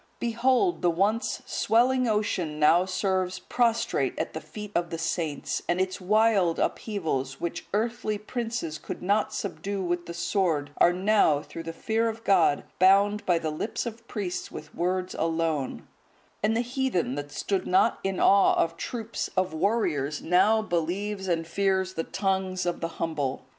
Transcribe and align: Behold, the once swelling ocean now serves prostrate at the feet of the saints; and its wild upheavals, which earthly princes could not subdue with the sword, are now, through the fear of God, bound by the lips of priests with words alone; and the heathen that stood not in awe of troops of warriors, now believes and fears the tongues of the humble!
Behold, 0.19 0.81
the 0.81 0.89
once 0.89 1.43
swelling 1.45 2.07
ocean 2.07 2.57
now 2.59 2.85
serves 2.85 3.37
prostrate 3.37 4.17
at 4.17 4.33
the 4.33 4.41
feet 4.41 4.71
of 4.73 4.89
the 4.89 4.97
saints; 4.97 5.61
and 5.69 5.79
its 5.79 6.01
wild 6.01 6.57
upheavals, 6.57 7.39
which 7.39 7.67
earthly 7.71 8.17
princes 8.17 8.79
could 8.79 9.03
not 9.03 9.31
subdue 9.31 9.83
with 9.83 10.07
the 10.07 10.13
sword, 10.15 10.71
are 10.79 10.91
now, 10.91 11.43
through 11.43 11.61
the 11.61 11.71
fear 11.71 12.09
of 12.09 12.23
God, 12.23 12.63
bound 12.79 13.23
by 13.27 13.37
the 13.37 13.51
lips 13.51 13.85
of 13.85 14.07
priests 14.07 14.51
with 14.51 14.73
words 14.73 15.13
alone; 15.13 15.87
and 16.41 16.57
the 16.57 16.61
heathen 16.61 17.13
that 17.13 17.31
stood 17.31 17.67
not 17.67 17.99
in 18.03 18.19
awe 18.19 18.55
of 18.55 18.77
troops 18.77 19.29
of 19.37 19.53
warriors, 19.53 20.19
now 20.19 20.63
believes 20.63 21.27
and 21.27 21.45
fears 21.45 21.93
the 21.93 22.03
tongues 22.03 22.65
of 22.65 22.81
the 22.81 22.87
humble! 22.97 23.45